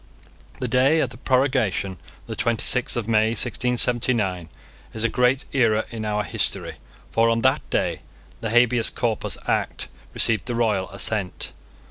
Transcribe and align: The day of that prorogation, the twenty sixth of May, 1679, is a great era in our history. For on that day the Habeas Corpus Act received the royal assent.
The 0.57 0.67
day 0.67 0.99
of 0.99 1.11
that 1.11 1.25
prorogation, 1.25 1.99
the 2.25 2.35
twenty 2.35 2.63
sixth 2.63 2.97
of 2.97 3.07
May, 3.07 3.35
1679, 3.35 4.49
is 4.95 5.03
a 5.03 5.09
great 5.09 5.45
era 5.51 5.85
in 5.91 6.05
our 6.05 6.23
history. 6.23 6.77
For 7.11 7.29
on 7.29 7.43
that 7.43 7.61
day 7.69 8.01
the 8.39 8.49
Habeas 8.49 8.89
Corpus 8.89 9.37
Act 9.47 9.89
received 10.15 10.47
the 10.47 10.55
royal 10.55 10.89
assent. 10.89 11.51